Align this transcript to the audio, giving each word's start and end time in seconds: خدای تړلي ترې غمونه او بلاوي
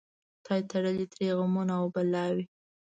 خدای 0.43 0.61
تړلي 0.71 1.05
ترې 1.11 1.27
غمونه 1.37 1.73
او 1.79 1.85
بلاوي 1.95 2.45